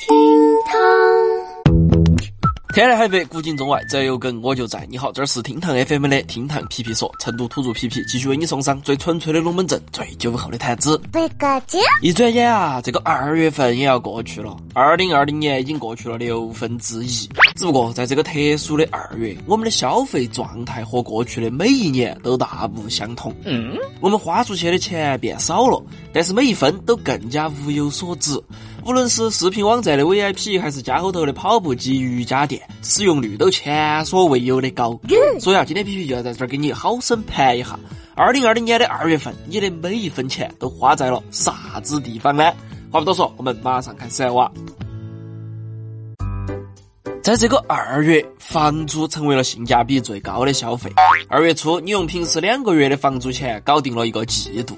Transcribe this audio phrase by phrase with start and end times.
[0.00, 0.16] 厅
[0.64, 0.78] 堂。
[2.72, 4.86] 天南海北，古今中外，只要有梗我就在。
[4.88, 10.98] 你好，这儿是厅堂 FM 的厅堂皮皮说，成都土著皮皮继续为你送上最纯粹的龙门阵，最酒后的谈资。
[12.00, 14.56] 一转眼啊，这个二月份也要过去了。
[14.72, 23.34] 二零二零年已经过去了六分之一，只不过在这个特殊的二月，我们的消费状态和过去的每一年都大不相同。
[23.44, 25.82] 嗯，我们花出去的钱变少了，
[26.12, 28.40] 但是每一分都更加物有所值。
[28.84, 34.98] 无论是视频网站的 VIP，还是家后头的跑步机、瑜伽垫，使用率都前所未有的高。
[35.38, 37.78] 所以啊，今天皮皮就要在这儿给你好生盘一下，
[38.14, 42.44] 二零二零年的二月份，你的每一分钱都花在了啥子地方呢？
[42.90, 44.50] 话不多说，我们马上开始来挖。
[47.22, 50.90] 在这个二月，房租成为了性价比最高的消费。
[51.28, 54.76] 二月初，你用平时两个月的房租钱搞定了一个季度。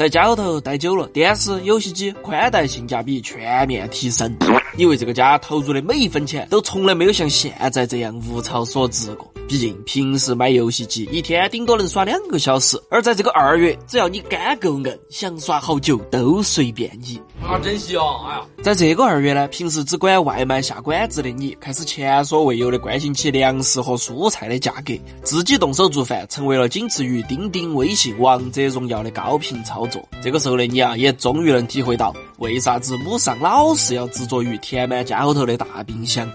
[0.00, 4.34] 在家后头待久了，电视、游戏机、宽带性价比全面提升。
[4.80, 9.30] 你为这个家投入的每一分钱，都从来没有像现在这样物超所值过。
[9.46, 17.20] 毕竟平时买游戏机，一天顶多能耍两个小时，而在这个二月，只要你肝够硬，想耍好久都随便你。
[17.42, 18.24] 好珍惜哦！
[18.26, 30.00] 哎呀，在这个二月呢，平时只管外卖下馆子的你，开始前所未有的关心起粮食和蔬菜的价格，自己动手做饭成为了仅次于钉钉、微信、王者荣耀的高频操作。
[30.22, 36.26] 这个时候的你啊，也终于能体会到为啥子母上老是要执着于填满家后头的大冰箱。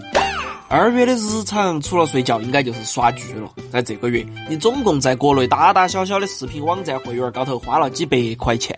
[0.68, 3.50] 二月的日常除了睡觉，应该就是刷剧了。
[3.72, 8.76] 在这个月，你总共在国内大大小小的视频网站会员高头花了几百块钱。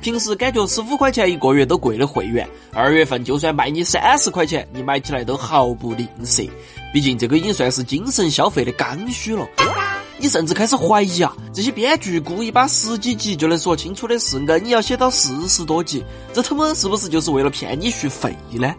[0.00, 6.48] 平时感觉十五块钱一个月都贵的会员，二月份就算卖你三十块钱，你买起来都毫不吝啬。
[6.92, 9.44] 毕竟这个已经算是精神消费的刚需了。
[10.24, 18.74] 你甚至开始怀疑啊，这些编剧故意把十几集就能说清楚的事，硬要写到四十多集，这他妈是不是就是为了骗你续费呢？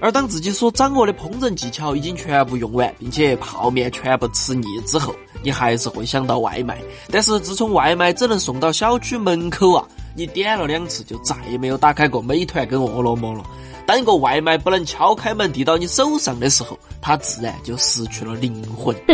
[0.00, 6.80] 而当自己所掌握的烹饪技巧已经全部用完，并且泡面全部吃腻之后，你还是会想到外卖。
[7.10, 13.44] 但是自从外卖只能送到小区门口啊，你点了两次就再也没有打开过美团跟饿了么了。
[13.86, 18.94] 当一个外卖不能敲开门递到你手上的时候，它自然就失去了灵魂。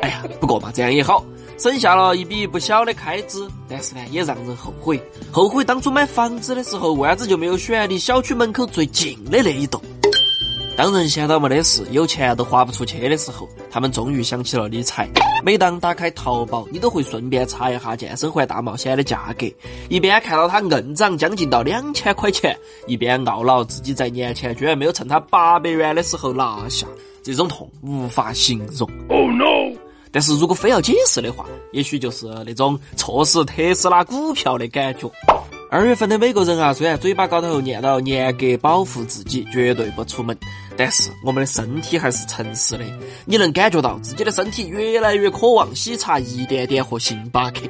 [0.00, 1.24] 哎呀，不过嘛，这样也好。
[1.58, 5.00] 省下了一笔不小的开支，但是呢，也让人后悔。
[5.30, 9.80] 后悔当初买房子的时候，为啥子就没有选离小区门口最近的那一栋？
[10.74, 15.06] 当人闲到没得事，有钱都花不出去的时候，他们终于想起了理财。
[15.44, 19.46] 每当打开淘宝，你都会顺便查一下健身环大冒险的价格，
[19.90, 22.56] 一边看到它硬涨将近到两千块钱，
[22.86, 26.86] 一边懊恼自己在年前居然没有趁它八百元的时候拿下。
[27.22, 28.88] 这种痛无法形容。
[29.08, 29.78] Oh no！
[30.10, 35.08] 但是如果非要解释的话，也许就是那种错失特斯拉股票的感觉。
[35.72, 40.36] 二月份的每个人啊，虽然嘴巴高头念叨严格保护自己，绝对不出门，
[40.76, 42.84] 但是我们的身体还是诚实的。
[43.24, 47.60] 你能感觉到自己的身体越来越渴望喜茶一点点和星巴克。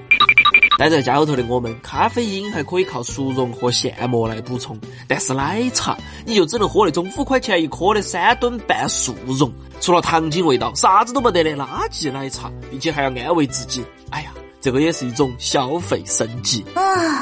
[0.76, 4.76] 待在家后头的我们，咖啡因还可以靠速溶和现磨来补充，
[5.06, 5.96] 但是奶茶
[6.26, 9.48] 你就只能喝那种五块钱一颗的三吨半速溶，
[9.80, 16.64] 除了糖精味道，啥子都没得的垃圾奶茶，并且还要安慰自己，哎呀，这个也是一种消费升级。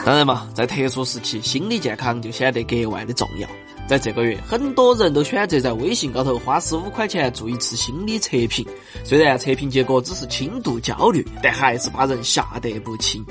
[0.05, 3.49] 当然嘛，在特殊时期，心理健康就显得格外的重要。
[3.89, 8.65] 在这个月，很多人都选择在微信高头花十五块钱做一次心理测评。
[9.03, 13.25] 虽然测评结果只是轻度焦虑，但还是把人吓得不轻。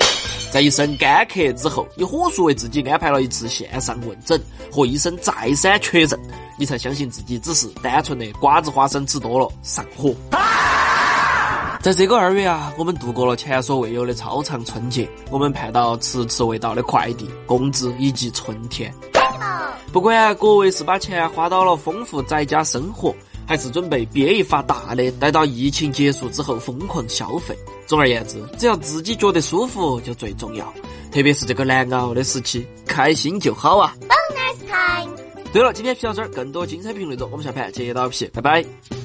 [0.52, 6.19] 在一声干咳之后，你火速为自己安排了一次线上问诊和医生再三确认，
[6.58, 10.14] 你才相信自己只是单纯的瓜子花生吃多了上火。
[11.81, 18.94] 在这个二月啊，我们度过了前所未有的超长春节，我们盼到迟迟未到的快递、工资以及春天。
[19.91, 23.16] 不管各位是把钱花到了丰富宅家生活，
[23.47, 27.57] 还是准备憋一发大的，待到疫情结束之后疯狂消费。
[27.88, 30.72] 总而言之，只要自己觉得舒服就最重要。
[31.12, 33.95] 特别是这个难熬的时期，开心就好啊。
[34.01, 35.16] Bonus time。
[35.54, 38.99] 对了，今天皮到这儿，更多精彩评论中，我们下盘接到皮，拜拜。